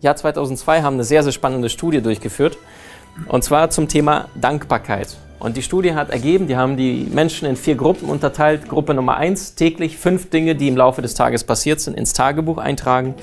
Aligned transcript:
Jahr 0.00 0.16
2002, 0.16 0.82
haben 0.82 0.94
eine 0.94 1.04
sehr, 1.04 1.22
sehr 1.22 1.32
spannende 1.32 1.68
Studie 1.68 2.00
durchgeführt. 2.00 2.58
Und 3.28 3.44
zwar 3.44 3.70
zum 3.70 3.88
Thema 3.88 4.28
Dankbarkeit. 4.34 5.16
Und 5.38 5.56
die 5.56 5.62
Studie 5.62 5.94
hat 5.94 6.10
ergeben, 6.10 6.46
die 6.48 6.56
haben 6.56 6.76
die 6.76 7.06
Menschen 7.10 7.48
in 7.48 7.56
vier 7.56 7.76
Gruppen 7.76 8.08
unterteilt. 8.08 8.68
Gruppe 8.68 8.94
Nummer 8.94 9.16
eins 9.16 9.54
täglich 9.54 9.96
fünf 9.96 10.30
Dinge, 10.30 10.54
die 10.54 10.68
im 10.68 10.76
Laufe 10.76 11.02
des 11.02 11.14
Tages 11.14 11.44
passiert 11.44 11.80
sind, 11.80 11.96
ins 11.96 12.12
Tagebuch 12.12 12.58
eintragen. 12.58 13.14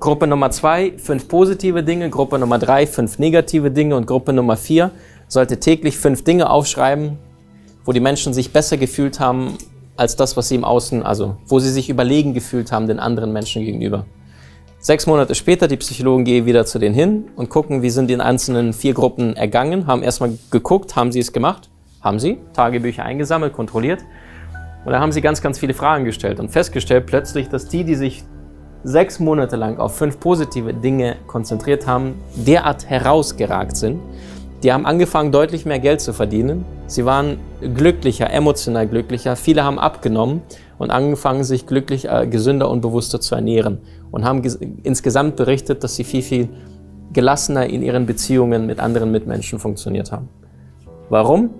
Gruppe 0.00 0.26
Nummer 0.26 0.50
zwei 0.50 0.92
fünf 0.96 1.28
positive 1.28 1.82
Dinge. 1.82 2.10
Gruppe 2.10 2.38
Nummer 2.38 2.58
drei 2.58 2.86
fünf 2.86 3.18
negative 3.18 3.70
Dinge. 3.70 3.96
Und 3.96 4.06
Gruppe 4.06 4.32
Nummer 4.32 4.56
vier 4.56 4.90
sollte 5.28 5.60
täglich 5.60 5.98
fünf 5.98 6.24
Dinge 6.24 6.50
aufschreiben, 6.50 7.18
wo 7.84 7.92
die 7.92 8.00
Menschen 8.00 8.32
sich 8.32 8.52
besser 8.52 8.76
gefühlt 8.76 9.20
haben 9.20 9.56
als 9.96 10.16
das, 10.16 10.36
was 10.36 10.48
sie 10.48 10.56
im 10.56 10.64
Außen, 10.64 11.02
also 11.02 11.36
wo 11.46 11.60
sie 11.60 11.70
sich 11.70 11.88
überlegen 11.88 12.34
gefühlt 12.34 12.72
haben 12.72 12.86
den 12.86 12.98
anderen 12.98 13.32
Menschen 13.32 13.64
gegenüber. 13.64 14.04
Sechs 14.86 15.06
Monate 15.06 15.34
später, 15.34 15.66
die 15.66 15.78
Psychologen 15.78 16.24
gehen 16.24 16.44
wieder 16.44 16.66
zu 16.66 16.78
denen 16.78 16.94
hin 16.94 17.24
und 17.36 17.48
gucken, 17.48 17.80
wie 17.80 17.88
sind 17.88 18.10
die 18.10 18.20
einzelnen 18.20 18.74
vier 18.74 18.92
Gruppen 18.92 19.34
ergangen, 19.34 19.86
haben 19.86 20.02
erstmal 20.02 20.36
geguckt, 20.50 20.94
haben 20.94 21.10
sie 21.10 21.20
es 21.20 21.32
gemacht? 21.32 21.70
Haben 22.02 22.18
sie, 22.18 22.36
Tagebücher 22.52 23.02
eingesammelt, 23.02 23.54
kontrolliert. 23.54 24.04
Und 24.84 24.92
da 24.92 25.00
haben 25.00 25.10
sie 25.10 25.22
ganz, 25.22 25.40
ganz 25.40 25.58
viele 25.58 25.72
Fragen 25.72 26.04
gestellt 26.04 26.38
und 26.38 26.50
festgestellt 26.50 27.06
plötzlich, 27.06 27.48
dass 27.48 27.66
die, 27.66 27.84
die 27.84 27.94
sich 27.94 28.24
sechs 28.82 29.18
Monate 29.20 29.56
lang 29.56 29.78
auf 29.78 29.96
fünf 29.96 30.20
positive 30.20 30.74
Dinge 30.74 31.16
konzentriert 31.28 31.86
haben, 31.86 32.16
derart 32.34 32.86
herausgeragt 32.86 33.78
sind. 33.78 34.02
Die 34.62 34.70
haben 34.70 34.84
angefangen, 34.84 35.32
deutlich 35.32 35.64
mehr 35.64 35.78
Geld 35.78 36.02
zu 36.02 36.12
verdienen. 36.12 36.66
Sie 36.88 37.06
waren 37.06 37.38
glücklicher, 37.74 38.30
emotional 38.30 38.86
glücklicher. 38.86 39.34
Viele 39.34 39.64
haben 39.64 39.78
abgenommen 39.78 40.42
und 40.78 40.90
angefangen, 40.90 41.44
sich 41.44 41.66
glücklich, 41.66 42.08
äh, 42.08 42.26
gesünder 42.26 42.70
und 42.70 42.80
bewusster 42.80 43.20
zu 43.20 43.34
ernähren 43.34 43.78
und 44.10 44.24
haben 44.24 44.42
insgesamt 44.82 45.36
berichtet, 45.36 45.84
dass 45.84 45.96
sie 45.96 46.04
viel, 46.04 46.22
viel 46.22 46.48
gelassener 47.12 47.66
in 47.66 47.82
ihren 47.82 48.06
Beziehungen 48.06 48.66
mit 48.66 48.80
anderen 48.80 49.10
Mitmenschen 49.10 49.58
funktioniert 49.58 50.12
haben. 50.12 50.28
Warum? 51.08 51.50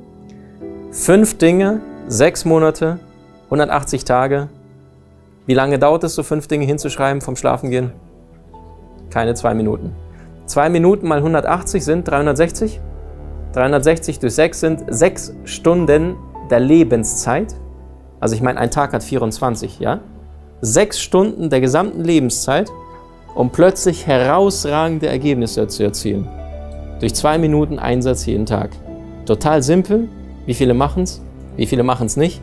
Fünf 0.90 1.38
Dinge, 1.38 1.80
sechs 2.08 2.44
Monate, 2.44 2.98
180 3.46 4.04
Tage. 4.04 4.48
Wie 5.46 5.54
lange 5.54 5.78
dauert 5.78 6.04
es, 6.04 6.14
so 6.14 6.22
fünf 6.22 6.46
Dinge 6.48 6.64
hinzuschreiben 6.64 7.20
vom 7.20 7.36
Schlafengehen? 7.36 7.92
Keine 9.10 9.34
zwei 9.34 9.54
Minuten. 9.54 9.92
Zwei 10.46 10.68
Minuten 10.68 11.06
mal 11.06 11.18
180 11.18 11.84
sind 11.84 12.08
360. 12.08 12.80
360 13.52 14.18
durch 14.18 14.34
6 14.34 14.60
sind 14.60 14.84
sechs 14.88 15.34
Stunden 15.44 16.16
der 16.50 16.60
Lebenszeit. 16.60 17.54
Also 18.24 18.36
ich 18.36 18.40
meine, 18.40 18.58
ein 18.58 18.70
Tag 18.70 18.94
hat 18.94 19.04
24, 19.04 19.80
ja? 19.80 20.00
sechs 20.62 20.98
Stunden 20.98 21.50
der 21.50 21.60
gesamten 21.60 22.02
Lebenszeit, 22.02 22.70
um 23.34 23.50
plötzlich 23.50 24.06
herausragende 24.06 25.08
Ergebnisse 25.08 25.68
zu 25.68 25.82
erzielen. 25.82 26.26
Durch 27.00 27.14
zwei 27.14 27.36
Minuten 27.36 27.78
Einsatz 27.78 28.24
jeden 28.24 28.46
Tag. 28.46 28.70
Total 29.26 29.62
simpel. 29.62 30.08
Wie 30.46 30.54
viele 30.54 30.72
machen 30.72 31.02
es? 31.02 31.20
Wie 31.56 31.66
viele 31.66 31.82
machen 31.82 32.06
es 32.06 32.16
nicht? 32.16 32.40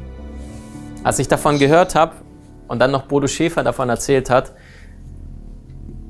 Als 1.03 1.17
ich 1.17 1.27
davon 1.27 1.57
gehört 1.57 1.95
habe 1.95 2.13
und 2.67 2.77
dann 2.77 2.91
noch 2.91 3.07
Bodo 3.07 3.25
Schäfer 3.25 3.63
davon 3.63 3.89
erzählt 3.89 4.29
hat, 4.29 4.51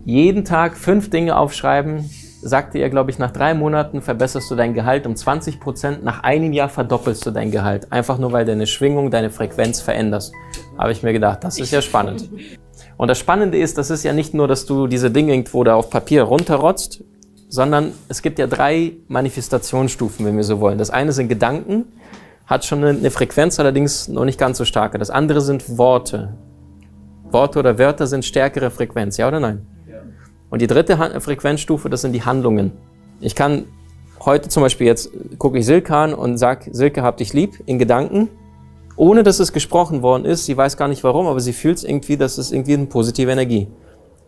jeden 0.04 0.44
Tag 0.44 0.76
fünf 0.76 1.10
Dinge 1.10 1.38
aufschreiben, 1.38 2.10
sagte 2.42 2.80
er, 2.80 2.90
glaube 2.90 3.12
ich, 3.12 3.20
nach 3.20 3.32
drei 3.32 3.54
Monaten 3.54 4.02
verbesserst 4.02 4.50
du 4.50 4.56
dein 4.56 4.74
Gehalt 4.74 5.06
um 5.06 5.16
20 5.16 5.60
Prozent, 5.60 6.04
nach 6.04 6.24
einem 6.24 6.54
Jahr 6.54 6.70
verdoppelst 6.70 7.26
du 7.26 7.32
dein 7.32 7.52
Gehalt. 7.52 7.92
Einfach 7.92 8.18
nur, 8.18 8.32
weil 8.32 8.46
deine 8.46 8.68
Schwingung, 8.68 9.12
deine 9.12 9.30
Frequenz 9.30 9.82
veränderst. 9.82 10.34
Habe 10.78 10.92
ich 10.92 11.04
mir 11.04 11.14
gedacht, 11.14 11.44
das 11.44 11.60
ist 11.60 11.72
ja 11.72 11.82
spannend. 11.82 12.30
Und 12.98 13.08
das 13.08 13.20
Spannende 13.20 13.58
ist, 13.58 13.78
das 13.78 13.90
ist 13.90 14.04
ja 14.04 14.14
nicht 14.14 14.34
nur, 14.34 14.48
dass 14.48 14.66
du 14.66 14.88
diese 14.88 15.12
Dinge 15.12 15.34
irgendwo 15.34 15.64
da 15.64 15.76
auf 15.76 15.90
Papier 15.90 16.24
runterrotzt, 16.24 17.04
sondern 17.50 17.94
es 18.08 18.22
gibt 18.22 18.40
ja 18.40 18.48
drei 18.48 18.94
Manifestationsstufen, 19.08 20.26
wenn 20.26 20.38
wir 20.38 20.44
so 20.44 20.60
wollen. 20.60 20.78
Das 20.78 20.90
eine 20.90 21.12
sind 21.12 21.28
Gedanken, 21.28 21.86
hat 22.46 22.66
schon 22.66 22.84
eine 22.84 23.12
Frequenz, 23.12 23.60
allerdings 23.60 24.08
noch 24.08 24.26
nicht 24.26 24.40
ganz 24.40 24.58
so 24.58 24.66
starke. 24.66 24.98
Das 24.98 25.10
andere 25.10 25.42
sind 25.42 25.78
Worte. 25.78 26.38
Worte 27.24 27.60
oder 27.60 27.78
Wörter 27.78 28.08
sind 28.08 28.26
stärkere 28.26 28.72
Frequenz, 28.72 29.18
ja 29.18 29.28
oder 29.28 29.40
nein? 29.40 29.66
Und 30.52 30.62
die 30.62 30.68
dritte 30.68 30.98
Frequenzstufe, 31.22 31.90
das 31.90 32.02
sind 32.02 32.12
die 32.12 32.24
Handlungen. 32.24 32.74
Ich 33.22 33.36
kann 33.36 33.66
heute 34.24 34.50
zum 34.50 34.62
Beispiel 34.62 34.86
jetzt, 34.86 35.10
gucke 35.40 35.58
ich 35.58 35.66
Silke 35.66 35.96
an 35.96 36.14
und 36.14 36.38
sage, 36.38 36.70
Silke, 36.74 37.02
hab 37.02 37.18
dich 37.18 37.34
lieb, 37.34 37.64
in 37.66 37.80
Gedanken, 37.80 38.30
ohne 38.98 39.24
dass 39.24 39.40
es 39.40 39.54
gesprochen 39.54 40.04
worden 40.04 40.26
ist. 40.26 40.46
Sie 40.46 40.56
weiß 40.56 40.78
gar 40.78 40.90
nicht 40.90 41.04
warum, 41.04 41.26
aber 41.26 41.40
sie 41.40 41.54
fühlt 41.54 41.78
es 41.78 41.84
irgendwie, 41.84 42.18
das 42.18 42.38
ist 42.38 42.52
irgendwie 42.52 42.74
eine 42.74 42.86
positive 42.86 43.32
Energie. 43.32 43.68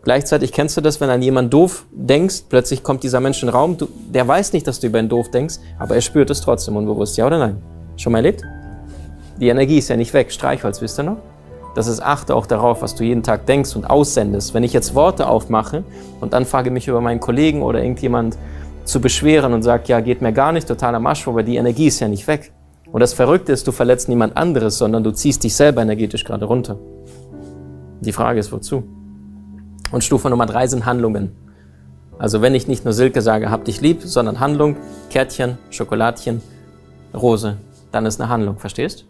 Gleichzeitig 0.02 0.52
kennst 0.52 0.76
du 0.76 0.80
das, 0.80 1.00
wenn 1.00 1.10
an 1.10 1.22
jemand 1.22 1.52
doof 1.52 1.86
denkst, 1.92 2.44
plötzlich 2.48 2.82
kommt 2.82 3.02
dieser 3.02 3.20
Mensch 3.20 3.42
in 3.42 3.48
den 3.48 3.54
Raum, 3.54 3.76
du, 3.76 3.88
der 4.12 4.26
weiß 4.26 4.52
nicht, 4.52 4.66
dass 4.66 4.80
du 4.80 4.86
über 4.86 4.98
ihn 4.98 5.08
doof 5.08 5.30
denkst, 5.30 5.56
aber 5.78 5.94
er 5.94 6.00
spürt 6.00 6.30
es 6.30 6.40
trotzdem 6.40 6.76
unbewusst, 6.76 7.16
ja 7.16 7.26
oder 7.26 7.38
nein? 7.38 7.62
Schon 7.96 8.12
mal 8.12 8.18
erlebt? 8.18 8.42
Die 9.40 9.48
Energie 9.48 9.78
ist 9.78 9.88
ja 9.88 9.96
nicht 9.96 10.12
weg. 10.12 10.30
Streichholz, 10.32 10.80
wisst 10.80 10.98
ihr 10.98 11.04
noch? 11.04 11.18
Das 11.74 11.88
ist, 11.88 12.00
achte 12.00 12.34
auch 12.36 12.46
darauf, 12.46 12.82
was 12.82 12.94
du 12.94 13.02
jeden 13.02 13.22
Tag 13.22 13.46
denkst 13.46 13.74
und 13.74 13.84
aussendest. 13.84 14.54
Wenn 14.54 14.62
ich 14.62 14.72
jetzt 14.72 14.94
Worte 14.94 15.26
aufmache 15.28 15.82
und 16.20 16.32
dann 16.32 16.44
frage 16.44 16.70
mich 16.70 16.86
über 16.86 17.00
meinen 17.00 17.20
Kollegen 17.20 17.62
oder 17.62 17.82
irgendjemand 17.82 18.38
zu 18.84 19.00
beschweren 19.00 19.52
und 19.52 19.62
sage, 19.62 19.84
ja, 19.86 20.00
geht 20.00 20.22
mir 20.22 20.32
gar 20.32 20.52
nicht, 20.52 20.68
totaler 20.68 21.00
Marsch, 21.00 21.26
aber 21.26 21.42
die 21.42 21.56
Energie 21.56 21.86
ist 21.86 22.00
ja 22.00 22.08
nicht 22.08 22.26
weg. 22.28 22.52
Und 22.92 23.00
das 23.00 23.12
Verrückte 23.12 23.50
ist, 23.50 23.66
du 23.66 23.72
verletzt 23.72 24.08
niemand 24.08 24.36
anderes, 24.36 24.78
sondern 24.78 25.02
du 25.02 25.10
ziehst 25.10 25.42
dich 25.42 25.56
selber 25.56 25.82
energetisch 25.82 26.24
gerade 26.24 26.44
runter. 26.44 26.78
Die 28.00 28.12
Frage 28.12 28.38
ist, 28.38 28.52
wozu? 28.52 28.84
Und 29.90 30.04
Stufe 30.04 30.30
Nummer 30.30 30.46
drei 30.46 30.66
sind 30.68 30.86
Handlungen. 30.86 31.32
Also 32.18 32.40
wenn 32.40 32.54
ich 32.54 32.68
nicht 32.68 32.84
nur 32.84 32.92
Silke 32.92 33.20
sage, 33.20 33.50
hab 33.50 33.64
dich 33.64 33.80
lieb, 33.80 34.02
sondern 34.02 34.38
Handlung, 34.38 34.76
Kärtchen, 35.10 35.58
Schokoladchen, 35.70 36.40
Rose, 37.12 37.56
dann 37.90 38.06
ist 38.06 38.20
eine 38.20 38.30
Handlung, 38.30 38.58
verstehst? 38.58 39.06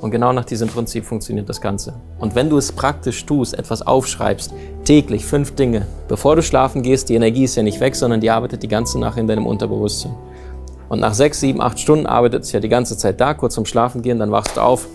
Und 0.00 0.10
genau 0.10 0.32
nach 0.32 0.46
diesem 0.46 0.68
Prinzip 0.68 1.04
funktioniert 1.04 1.48
das 1.48 1.60
Ganze. 1.60 1.94
Und 2.18 2.34
wenn 2.34 2.48
du 2.48 2.56
es 2.56 2.72
praktisch 2.72 3.26
tust, 3.26 3.58
etwas 3.58 3.86
aufschreibst, 3.86 4.54
täglich 4.84 5.26
fünf 5.26 5.54
Dinge, 5.54 5.86
bevor 6.08 6.36
du 6.36 6.42
schlafen 6.42 6.82
gehst, 6.82 7.10
die 7.10 7.14
Energie 7.14 7.44
ist 7.44 7.56
ja 7.56 7.62
nicht 7.62 7.80
weg, 7.80 7.94
sondern 7.94 8.20
die 8.20 8.30
arbeitet 8.30 8.62
die 8.62 8.68
ganze 8.68 8.98
Nacht 8.98 9.18
in 9.18 9.26
deinem 9.26 9.46
Unterbewusstsein. 9.46 10.14
Und 10.88 11.00
nach 11.00 11.14
sechs, 11.14 11.40
sieben, 11.40 11.60
acht 11.60 11.78
Stunden 11.78 12.06
arbeitet 12.06 12.44
es 12.44 12.52
ja 12.52 12.60
die 12.60 12.68
ganze 12.68 12.96
Zeit 12.96 13.20
da, 13.20 13.34
kurz 13.34 13.54
zum 13.54 13.66
Schlafen 13.66 14.02
gehen, 14.02 14.18
dann 14.18 14.32
wachst 14.32 14.56
du 14.56 14.62
auf. 14.62 14.88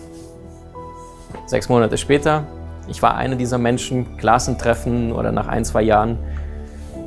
Sechs 1.46 1.68
Monate 1.68 1.96
später, 1.96 2.44
ich 2.88 3.00
war 3.00 3.14
einer 3.14 3.36
dieser 3.36 3.58
Menschen, 3.58 4.16
Klassentreffen 4.16 5.12
oder 5.12 5.30
nach 5.32 5.46
ein, 5.46 5.64
zwei 5.64 5.82
Jahren, 5.82 6.18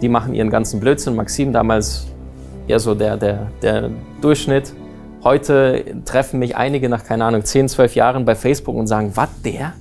die 0.01 0.09
machen 0.09 0.33
ihren 0.33 0.49
ganzen 0.49 0.79
Blödsinn. 0.79 1.15
Maxim 1.15 1.51
damals 1.51 2.07
eher 2.67 2.79
so 2.79 2.95
der, 2.95 3.17
der, 3.17 3.51
der 3.61 3.89
Durchschnitt, 4.21 4.73
Heute 5.21 6.01
treffen 6.05 6.39
mich 6.39 6.55
einige 6.55 6.87
nach, 6.87 7.03
keine 7.03 7.25
Ahnung, 7.25 7.43
10, 7.43 7.67
12 7.67 7.95
Jahren 7.95 8.23
bei 8.23 8.35
Facebook 8.35 8.75
und 8.75 8.87
sagen, 8.87 9.11
was, 9.15 9.41
der? 9.41 9.73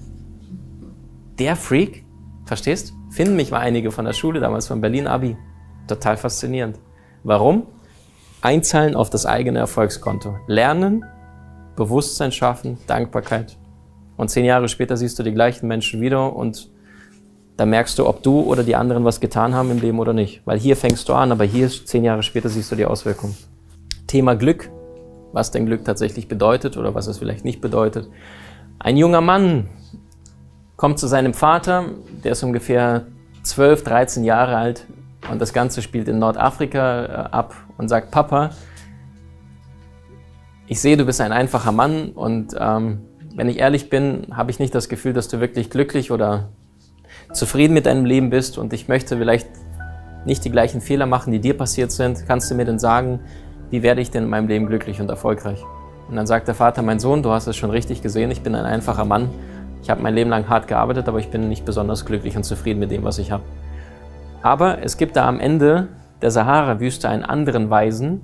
Der 1.39 1.55
Freak? 1.55 2.05
Verstehst? 2.45 2.93
Finden 3.11 3.37
mich 3.37 3.53
mal 3.53 3.61
einige 3.61 3.93
von 3.93 4.05
der 4.05 4.15
Schule 4.15 4.41
damals, 4.41 4.67
von 4.67 4.81
Berlin-Abi. 4.81 5.37
Total 5.87 6.17
faszinierend. 6.17 6.81
Warum? 7.23 7.69
Einzahlen 8.41 8.97
auf 8.97 9.11
das 9.11 9.27
eigene 9.27 9.61
Erfolgskonto. 9.61 10.37
Lernen, 10.49 11.05
Bewusstsein 11.77 12.33
schaffen, 12.33 12.79
Dankbarkeit. 12.89 13.57
Und 14.17 14.31
zehn 14.31 14.45
Jahre 14.45 14.69
später 14.69 14.97
siehst 14.97 15.21
du 15.21 15.23
die 15.23 15.33
gleichen 15.33 15.69
Menschen 15.69 16.01
wieder 16.01 16.35
und 16.35 16.69
da 17.57 17.65
merkst 17.65 17.97
du, 17.99 18.09
ob 18.09 18.25
du 18.25 18.41
oder 18.41 18.65
die 18.65 18.75
anderen 18.75 19.05
was 19.05 19.21
getan 19.21 19.55
haben 19.55 19.71
im 19.71 19.79
Leben 19.79 20.01
oder 20.01 20.13
nicht. 20.13 20.43
Weil 20.45 20.59
hier 20.59 20.77
fängst 20.77 21.09
du 21.09 21.15
an, 21.15 21.31
aber 21.31 21.45
hier 21.45 21.69
zehn 21.69 22.03
Jahre 22.03 22.25
später 22.25 22.49
siehst 22.49 22.73
du 22.73 22.77
die 22.77 22.87
Auswirkungen. 22.87 23.37
Thema 24.09 24.35
Glück 24.35 24.71
was 25.33 25.51
denn 25.51 25.67
Glück 25.67 25.85
tatsächlich 25.85 26.29
bedeutet 26.29 26.77
oder 26.77 26.95
was 26.95 27.07
es 27.07 27.19
vielleicht 27.19 27.45
nicht 27.45 27.61
bedeutet. 27.61 28.09
Ein 28.79 28.97
junger 28.97 29.21
Mann 29.21 29.69
kommt 30.77 30.99
zu 30.99 31.07
seinem 31.07 31.35
Vater, 31.35 31.87
der 32.25 32.33
ist 32.33 32.43
ungefähr 32.43 33.07
12, 33.43 33.83
13 33.85 34.25
Jahre 34.25 34.57
alt 34.57 34.87
und 35.31 35.41
das 35.41 35.53
Ganze 35.53 35.83
spielt 35.83 36.09
in 36.09 36.19
Nordafrika 36.19 37.05
äh, 37.05 37.09
ab 37.33 37.55
und 37.77 37.89
sagt, 37.89 38.11
Papa, 38.11 38.51
ich 40.67 40.81
sehe, 40.81 40.97
du 40.97 41.05
bist 41.05 41.21
ein 41.21 41.33
einfacher 41.33 41.73
Mann 41.73 42.11
und 42.11 42.55
ähm, 42.59 43.01
wenn 43.35 43.49
ich 43.49 43.59
ehrlich 43.59 43.91
bin, 43.91 44.27
habe 44.33 44.51
ich 44.51 44.59
nicht 44.59 44.75
das 44.75 44.89
Gefühl, 44.89 45.13
dass 45.13 45.29
du 45.29 45.41
wirklich 45.41 45.71
glücklich 45.71 46.11
oder 46.11 46.51
zufrieden 47.33 47.75
mit 47.75 47.87
deinem 47.87 48.05
Leben 48.05 48.31
bist 48.31 48.59
und 48.59 48.73
ich 48.73 48.89
möchte 48.89 49.17
vielleicht 49.17 49.49
nicht 50.25 50.45
die 50.45 50.51
gleichen 50.51 50.81
Fehler 50.81 51.07
machen, 51.07 51.33
die 51.33 51.41
dir 51.41 51.57
passiert 51.57 51.91
sind, 51.91 52.27
kannst 52.27 52.51
du 52.51 52.55
mir 52.55 52.65
denn 52.65 52.79
sagen, 52.79 53.21
wie 53.71 53.83
werde 53.83 54.01
ich 54.01 54.11
denn 54.11 54.25
in 54.25 54.31
meinem 54.31 54.49
Leben 54.49 54.67
glücklich 54.67 55.01
und 55.01 55.11
erfolgreich? 55.11 55.63
Und 56.09 56.17
dann 56.17 56.27
sagt 56.27 56.49
der 56.49 56.55
Vater, 56.55 56.83
mein 56.83 56.99
Sohn, 56.99 57.23
du 57.23 57.31
hast 57.31 57.47
es 57.47 57.57
schon 57.57 57.71
richtig 57.71 58.03
gesehen, 58.03 58.31
ich 58.31 58.41
bin 58.41 58.55
ein 58.55 58.65
einfacher 58.65 59.05
Mann. 59.05 59.29
Ich 59.83 59.91
habe 59.91 60.03
mein 60.03 60.15
Leben 60.15 60.31
lang 60.31 60.49
hart 60.49 60.67
gearbeitet, 60.67 61.09
aber 61.09 61.19
ich 61.19 61.29
bin 61.29 61.49
nicht 61.49 61.65
besonders 61.65 62.05
glücklich 62.07 62.37
und 62.37 62.45
zufrieden 62.45 62.81
mit 62.81 62.91
dem, 62.91 63.05
was 63.05 63.19
ich 63.19 63.31
habe. 63.31 63.43
Aber 64.43 64.83
es 64.83 64.97
gibt 64.97 65.17
da 65.17 65.29
am 65.29 65.39
Ende 65.39 65.89
der 66.23 66.31
Sahara-Wüste 66.31 67.09
einen 67.09 67.25
anderen 67.25 67.71
Weisen. 67.71 68.23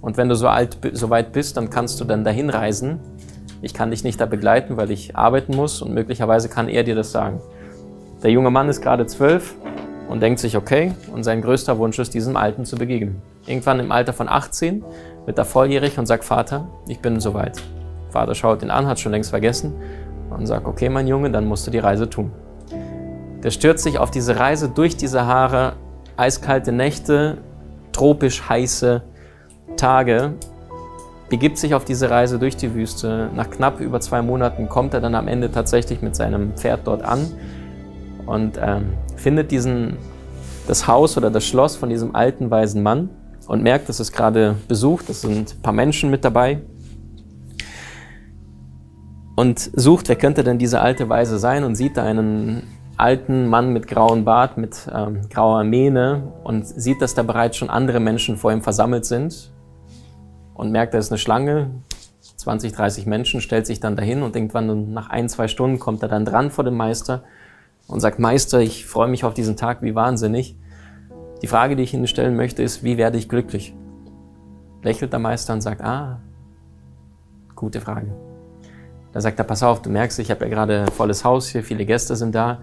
Und 0.00 0.16
wenn 0.16 0.28
du 0.28 0.36
so, 0.36 0.48
alt, 0.48 0.78
so 0.92 1.10
weit 1.10 1.32
bist, 1.32 1.56
dann 1.56 1.70
kannst 1.70 2.00
du 2.00 2.04
dann 2.04 2.24
dahin 2.24 2.50
reisen. 2.50 3.00
Ich 3.62 3.74
kann 3.74 3.90
dich 3.90 4.04
nicht 4.04 4.20
da 4.20 4.26
begleiten, 4.26 4.76
weil 4.76 4.90
ich 4.90 5.16
arbeiten 5.16 5.56
muss 5.56 5.82
und 5.82 5.92
möglicherweise 5.92 6.48
kann 6.48 6.68
er 6.68 6.84
dir 6.84 6.94
das 6.94 7.10
sagen. 7.10 7.40
Der 8.22 8.30
junge 8.30 8.50
Mann 8.50 8.68
ist 8.68 8.82
gerade 8.82 9.06
zwölf 9.06 9.54
und 10.08 10.22
denkt 10.22 10.40
sich, 10.40 10.56
okay, 10.56 10.92
und 11.12 11.24
sein 11.24 11.42
größter 11.42 11.78
Wunsch 11.78 11.98
ist, 11.98 12.14
diesem 12.14 12.36
Alten 12.36 12.64
zu 12.64 12.76
begegnen. 12.76 13.20
Irgendwann 13.46 13.78
im 13.78 13.92
Alter 13.92 14.12
von 14.12 14.28
18 14.28 14.84
wird 15.24 15.38
er 15.38 15.44
volljährig 15.44 15.98
und 15.98 16.06
sagt, 16.06 16.24
Vater, 16.24 16.68
ich 16.88 17.00
bin 17.00 17.20
soweit. 17.20 17.62
Vater 18.10 18.34
schaut 18.34 18.62
ihn 18.62 18.70
an, 18.70 18.86
hat 18.86 18.98
schon 18.98 19.12
längst 19.12 19.30
vergessen 19.30 19.74
und 20.30 20.46
sagt, 20.46 20.66
okay, 20.66 20.88
mein 20.88 21.06
Junge, 21.06 21.30
dann 21.30 21.46
musst 21.46 21.66
du 21.66 21.70
die 21.70 21.78
Reise 21.78 22.10
tun. 22.10 22.32
Der 23.42 23.50
stürzt 23.50 23.84
sich 23.84 23.98
auf 23.98 24.10
diese 24.10 24.38
Reise 24.38 24.68
durch 24.68 24.96
die 24.96 25.06
Sahara, 25.06 25.74
eiskalte 26.16 26.72
Nächte, 26.72 27.38
tropisch 27.92 28.48
heiße 28.48 29.02
Tage, 29.76 30.32
begibt 31.28 31.58
sich 31.58 31.74
auf 31.74 31.84
diese 31.84 32.10
Reise 32.10 32.38
durch 32.38 32.56
die 32.56 32.74
Wüste. 32.74 33.30
Nach 33.34 33.50
knapp 33.50 33.80
über 33.80 34.00
zwei 34.00 34.22
Monaten 34.22 34.68
kommt 34.68 34.94
er 34.94 35.00
dann 35.00 35.14
am 35.14 35.28
Ende 35.28 35.50
tatsächlich 35.52 36.02
mit 36.02 36.16
seinem 36.16 36.54
Pferd 36.54 36.80
dort 36.84 37.02
an 37.02 37.32
und 38.26 38.58
ähm, 38.60 38.94
findet 39.16 39.50
diesen, 39.52 39.96
das 40.66 40.88
Haus 40.88 41.16
oder 41.16 41.30
das 41.30 41.44
Schloss 41.44 41.76
von 41.76 41.90
diesem 41.90 42.14
alten, 42.16 42.50
weisen 42.50 42.82
Mann 42.82 43.10
und 43.46 43.62
merkt, 43.62 43.88
dass 43.88 44.00
es 44.00 44.12
gerade 44.12 44.56
besucht. 44.68 45.08
Es 45.08 45.22
sind 45.22 45.54
ein 45.54 45.62
paar 45.62 45.72
Menschen 45.72 46.10
mit 46.10 46.24
dabei. 46.24 46.60
Und 49.36 49.70
sucht, 49.74 50.08
wer 50.08 50.16
könnte 50.16 50.42
denn 50.44 50.58
diese 50.58 50.80
alte 50.80 51.08
Weise 51.08 51.38
sein 51.38 51.64
und 51.64 51.74
sieht 51.74 51.96
da 51.96 52.04
einen 52.04 52.62
alten 52.96 53.46
Mann 53.48 53.72
mit 53.72 53.86
grauem 53.86 54.24
Bart, 54.24 54.56
mit 54.56 54.88
ähm, 54.92 55.28
grauer 55.28 55.64
Mähne 55.64 56.32
und 56.44 56.66
sieht, 56.66 57.02
dass 57.02 57.14
da 57.14 57.22
bereits 57.22 57.58
schon 57.58 57.68
andere 57.68 58.00
Menschen 58.00 58.36
vor 58.38 58.52
ihm 58.52 58.62
versammelt 58.62 59.04
sind 59.04 59.52
und 60.54 60.72
merkt, 60.72 60.94
da 60.94 60.98
ist 60.98 61.12
eine 61.12 61.18
Schlange, 61.18 61.70
20, 62.20 62.72
30 62.72 63.06
Menschen, 63.06 63.40
stellt 63.42 63.66
sich 63.66 63.80
dann 63.80 63.96
dahin 63.96 64.22
und 64.22 64.34
irgendwann 64.34 64.92
nach 64.92 65.10
ein, 65.10 65.28
zwei 65.28 65.48
Stunden 65.48 65.78
kommt 65.78 66.02
er 66.02 66.08
dann 66.08 66.24
dran 66.24 66.50
vor 66.50 66.64
dem 66.64 66.74
Meister 66.74 67.22
und 67.86 68.00
sagt, 68.00 68.18
Meister, 68.18 68.60
ich 68.60 68.86
freue 68.86 69.08
mich 69.08 69.24
auf 69.24 69.34
diesen 69.34 69.56
Tag 69.56 69.82
wie 69.82 69.94
wahnsinnig. 69.94 70.56
Die 71.42 71.46
Frage, 71.46 71.76
die 71.76 71.82
ich 71.82 71.92
Ihnen 71.92 72.06
stellen 72.06 72.36
möchte, 72.36 72.62
ist, 72.62 72.82
wie 72.82 72.96
werde 72.96 73.18
ich 73.18 73.28
glücklich? 73.28 73.74
Lächelt 74.82 75.12
der 75.12 75.20
Meister 75.20 75.52
und 75.52 75.60
sagt, 75.60 75.82
ah, 75.82 76.20
gute 77.54 77.80
Frage. 77.80 78.14
Da 79.12 79.20
sagt 79.20 79.38
er, 79.38 79.44
pass 79.44 79.62
auf, 79.62 79.82
du 79.82 79.90
merkst, 79.90 80.18
ich 80.18 80.30
habe 80.30 80.44
ja 80.44 80.50
gerade 80.50 80.86
volles 80.92 81.24
Haus 81.24 81.48
hier, 81.48 81.62
viele 81.62 81.86
Gäste 81.86 82.16
sind 82.16 82.34
da, 82.34 82.60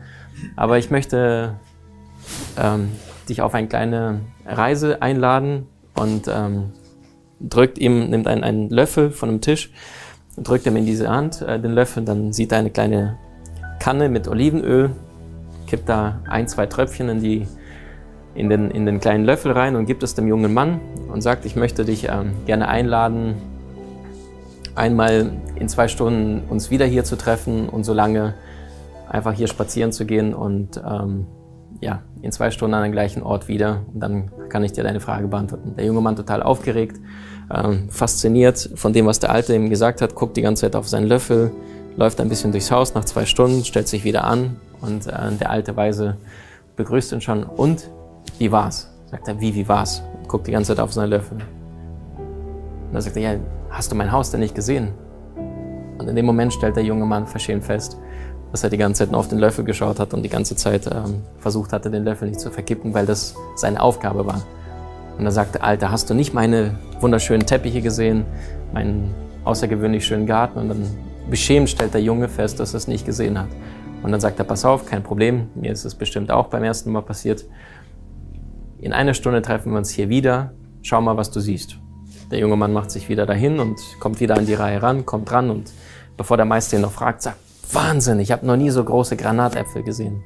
aber 0.56 0.78
ich 0.78 0.92
möchte 0.92 1.56
ähm, 2.58 2.92
dich 3.28 3.42
auf 3.42 3.54
eine 3.54 3.68
kleine 3.68 4.22
Reise 4.46 5.02
einladen 5.02 5.68
und 5.96 6.28
ähm, 6.28 6.72
drückt 7.40 7.78
ihm, 7.78 8.10
nimmt 8.10 8.28
einen, 8.28 8.44
einen 8.44 8.70
Löffel 8.70 9.12
von 9.12 9.30
einem 9.30 9.42
Tisch, 9.42 9.72
drückt 10.38 10.66
ihm 10.66 10.76
in 10.76 10.86
diese 10.86 11.10
Hand 11.10 11.42
äh, 11.42 11.60
den 11.60 11.72
Löffel, 11.72 12.04
dann 12.04 12.34
sieht 12.34 12.52
er 12.52 12.60
eine 12.60 12.70
kleine 12.70 13.18
Kanne 13.80 14.10
mit 14.10 14.28
Olivenöl, 14.28 14.92
kippt 15.68 15.90
da 15.90 16.22
ein, 16.28 16.48
zwei 16.48 16.68
Tröpfchen 16.68 17.10
in, 17.10 17.20
die, 17.20 17.48
in, 18.36 18.50
den, 18.50 18.72
in 18.72 18.86
den 18.86 19.00
kleinen 19.00 19.26
Löffel 19.26 19.52
rein 19.52 19.76
und 19.76 19.86
gibt 19.86 20.04
es 20.04 20.16
dem 20.16 20.28
jungen 20.28 20.54
Mann 20.54 20.80
und 21.12 21.22
sagt, 21.22 21.46
ich 21.46 21.56
möchte 21.56 21.86
dich 21.86 22.08
ähm, 22.10 22.34
gerne 22.46 22.68
einladen, 22.68 23.36
einmal 24.76 25.32
in 25.56 25.70
zwei 25.70 25.88
Stunden 25.88 26.42
uns 26.50 26.72
wieder 26.72 26.86
hier 26.86 27.04
zu 27.04 27.16
treffen 27.16 27.70
und 27.70 27.84
so 27.84 27.94
lange 27.94 28.34
einfach 29.08 29.34
hier 29.34 29.48
spazieren 29.48 29.92
zu 29.92 30.06
gehen 30.06 30.34
und 30.34 30.82
ähm, 30.86 31.28
ja, 31.82 32.02
in 32.22 32.32
zwei 32.32 32.50
Stunden 32.50 32.74
an 32.74 32.84
den 32.84 32.92
gleichen 32.92 33.22
Ort 33.22 33.48
wieder 33.48 33.82
und 33.94 34.00
dann 34.00 34.32
kann 34.50 34.64
ich 34.64 34.72
dir 34.72 34.84
deine 34.84 35.00
Frage 35.00 35.28
beantworten. 35.28 35.76
Der 35.78 35.86
junge 35.86 36.02
Mann 36.02 36.16
total 36.16 36.42
aufgeregt, 36.42 37.00
ähm, 37.54 37.90
fasziniert 37.90 38.70
von 38.76 38.94
dem, 38.94 39.06
was 39.06 39.20
der 39.20 39.32
Alte 39.32 39.54
ihm 39.54 39.70
gesagt 39.70 40.02
hat, 40.02 40.16
guckt 40.16 40.38
die 40.38 40.42
ganze 40.42 40.62
Zeit 40.62 40.76
auf 40.76 40.88
seinen 40.88 41.08
Löffel, 41.08 41.52
läuft 41.98 42.20
ein 42.22 42.30
bisschen 42.30 42.52
durchs 42.52 42.72
Haus 42.72 42.96
nach 42.96 43.06
zwei 43.06 43.26
Stunden, 43.26 43.64
stellt 43.64 43.88
sich 43.88 44.04
wieder 44.04 44.24
an 44.24 44.56
und 44.82 45.08
äh, 45.08 45.32
der 45.40 45.52
alte 45.52 45.76
Weise 45.76 46.18
begrüßt 46.76 47.12
ihn 47.12 47.22
schon. 47.22 47.44
Und 47.44 47.90
wie 48.38 48.52
war's? 48.52 48.90
Sagt 49.06 49.28
er, 49.28 49.40
wie, 49.40 49.54
wie 49.54 49.68
war's? 49.68 50.04
Und 50.18 50.28
guckt 50.28 50.48
die 50.48 50.52
ganze 50.52 50.76
Zeit 50.76 50.84
auf 50.84 50.94
seinen 50.94 51.10
Löffel. 51.10 51.38
Und 51.38 52.94
dann 52.94 53.02
sagt 53.02 53.16
er, 53.18 53.34
ja, 53.34 53.40
hast 53.70 53.92
du 53.92 53.96
mein 53.96 54.12
Haus 54.12 54.32
denn 54.32 54.40
nicht 54.40 54.56
gesehen? 54.56 54.94
Und 55.98 56.08
in 56.08 56.16
dem 56.16 56.26
Moment 56.26 56.54
stellt 56.54 56.76
der 56.76 56.84
junge 56.84 57.06
Mann 57.06 57.28
verschämt 57.28 57.64
fest, 57.64 57.98
dass 58.52 58.64
er 58.64 58.70
die 58.70 58.78
ganze 58.78 59.00
Zeit 59.00 59.12
nur 59.12 59.20
auf 59.20 59.28
den 59.28 59.40
Löffel 59.40 59.64
geschaut 59.64 60.00
hat 60.00 60.14
und 60.14 60.24
die 60.24 60.30
ganze 60.30 60.56
Zeit 60.56 60.88
ähm, 60.88 61.22
versucht 61.38 61.74
hatte, 61.74 61.90
den 61.90 62.04
Löffel 62.04 62.28
nicht 62.28 62.40
zu 62.40 62.52
verkippen, 62.52 62.94
weil 62.94 63.06
das 63.06 63.36
seine 63.56 63.82
Aufgabe 63.82 64.26
war. 64.26 64.42
Und 65.18 65.26
er 65.26 65.32
sagte, 65.32 65.62
Alter, 65.62 65.92
hast 65.92 66.10
du 66.10 66.14
nicht 66.14 66.34
meine 66.34 66.78
wunderschönen 67.00 67.46
Teppiche 67.46 67.82
gesehen, 67.82 68.26
meinen 68.74 69.14
außergewöhnlich 69.44 70.06
schönen 70.06 70.26
Garten? 70.26 70.60
Und 70.60 70.70
dann 70.70 70.86
beschämt 71.30 71.70
stellt 71.70 71.94
der 71.94 72.02
Junge 72.02 72.30
fest, 72.30 72.60
dass 72.60 72.74
er 72.74 72.78
es 72.78 72.88
nicht 72.88 73.06
gesehen 73.06 73.40
hat. 73.40 73.50
Und 74.04 74.12
dann 74.12 74.20
sagt 74.20 74.40
er, 74.40 74.46
pass 74.46 74.66
auf, 74.66 74.86
kein 74.86 75.02
Problem, 75.02 75.48
mir 75.56 75.72
ist 75.72 75.86
es 75.86 75.96
bestimmt 75.96 76.30
auch 76.30 76.48
beim 76.48 76.64
ersten 76.64 76.92
Mal 76.92 77.02
passiert. 77.02 77.46
In 78.84 78.92
einer 78.92 79.14
Stunde 79.14 79.42
treffen 79.42 79.72
wir 79.72 79.78
uns 79.78 79.92
hier 79.92 80.10
wieder, 80.10 80.52
schau 80.82 81.00
mal, 81.00 81.16
was 81.16 81.32
du 81.32 81.40
siehst. 81.40 81.80
Der 82.32 82.40
junge 82.40 82.58
Mann 82.58 82.74
macht 82.74 82.92
sich 82.92 83.08
wieder 83.08 83.26
dahin 83.26 83.62
und 83.62 83.80
kommt 84.02 84.20
wieder 84.20 84.36
an 84.36 84.46
die 84.46 84.56
Reihe 84.56 84.84
ran, 84.84 85.06
kommt 85.06 85.32
ran 85.32 85.50
und 85.50 85.72
bevor 86.18 86.36
der 86.36 86.46
Meister 86.46 86.76
ihn 86.76 86.82
noch 86.82 86.92
fragt, 86.92 87.22
sagt, 87.22 87.38
Wahnsinn, 87.72 88.20
ich 88.20 88.34
habe 88.34 88.46
noch 88.46 88.58
nie 88.58 88.72
so 88.72 88.84
große 88.84 89.16
Granatäpfel 89.16 89.84
gesehen. 89.84 90.22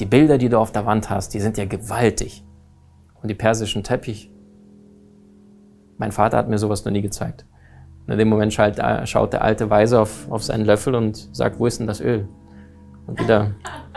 Die 0.00 0.04
Bilder, 0.04 0.36
die 0.36 0.48
du 0.48 0.58
auf 0.58 0.72
der 0.72 0.84
Wand 0.84 1.10
hast, 1.10 1.32
die 1.32 1.38
sind 1.38 1.58
ja 1.58 1.64
gewaltig. 1.64 2.44
Und 3.22 3.28
die 3.28 3.36
persischen 3.36 3.84
Teppich. 3.84 4.32
Mein 5.96 6.10
Vater 6.10 6.38
hat 6.38 6.48
mir 6.48 6.58
sowas 6.58 6.84
noch 6.84 6.90
nie 6.90 7.02
gezeigt. 7.02 7.46
Und 8.04 8.14
in 8.14 8.18
dem 8.18 8.30
Moment 8.30 8.52
schaut 8.52 9.32
der 9.32 9.44
alte 9.44 9.70
Weise 9.70 10.00
auf, 10.00 10.28
auf 10.28 10.42
seinen 10.42 10.64
Löffel 10.64 10.96
und 10.96 11.28
sagt, 11.32 11.60
wo 11.60 11.66
ist 11.66 11.78
denn 11.78 11.86
das 11.86 12.00
Öl? 12.00 12.26
Und 13.06 13.20
wieder 13.20 13.52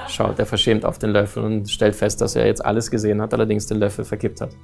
schaut 0.07 0.39
er 0.39 0.45
verschämt 0.45 0.85
auf 0.85 1.00
den 1.00 1.11
Löffel 1.11 1.44
und 1.44 1.69
stellt 1.69 1.95
fest, 1.95 2.21
dass 2.21 2.35
er 2.35 2.45
jetzt 2.45 2.63
alles 2.63 2.91
gesehen 2.91 3.21
hat, 3.21 3.33
allerdings 3.33 3.67
den 3.67 3.79
Löffel 3.79 4.05
verkippt 4.05 4.41
hat. 4.41 4.55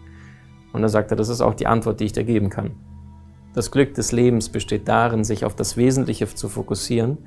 Und 0.73 0.81
dann 0.81 0.89
sagt 0.89 1.11
er, 1.11 1.17
das 1.17 1.29
ist 1.29 1.41
auch 1.41 1.53
die 1.53 1.67
Antwort, 1.67 1.99
die 1.99 2.05
ich 2.05 2.13
dir 2.13 2.23
geben 2.23 2.49
kann. 2.49 2.71
Das 3.53 3.71
Glück 3.71 3.95
des 3.95 4.11
Lebens 4.11 4.49
besteht 4.49 4.87
darin, 4.87 5.23
sich 5.23 5.43
auf 5.43 5.55
das 5.55 5.75
Wesentliche 5.75 6.27
zu 6.27 6.49
fokussieren 6.49 7.17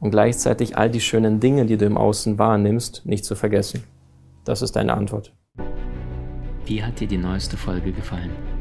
und 0.00 0.10
gleichzeitig 0.10 0.76
all 0.78 0.90
die 0.90 1.00
schönen 1.00 1.40
Dinge, 1.40 1.66
die 1.66 1.76
du 1.76 1.84
im 1.84 1.98
Außen 1.98 2.38
wahrnimmst, 2.38 3.04
nicht 3.04 3.24
zu 3.24 3.34
vergessen. 3.34 3.84
Das 4.44 4.62
ist 4.62 4.76
deine 4.76 4.94
Antwort. 4.94 5.34
Wie 6.64 6.82
hat 6.82 7.00
dir 7.00 7.08
die 7.08 7.18
neueste 7.18 7.56
Folge 7.56 7.92
gefallen? 7.92 8.30